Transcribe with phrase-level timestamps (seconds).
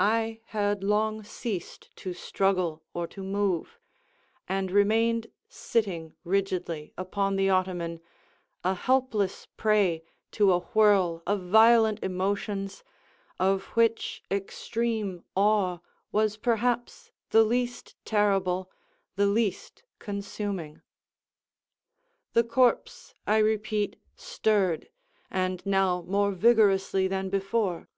[0.00, 3.78] I had long ceased to struggle or to move,
[4.48, 8.00] and remained sitting rigidly upon the ottoman,
[8.64, 10.02] a helpless prey
[10.32, 12.82] to a whirl of violent emotions,
[13.38, 15.78] of which extreme awe
[16.10, 18.68] was perhaps the least terrible,
[19.14, 20.82] the least consuming.
[22.32, 24.88] The corpse, I repeat, stirred,
[25.30, 27.88] and now more vigorously than before.